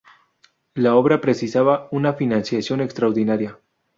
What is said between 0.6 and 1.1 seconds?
La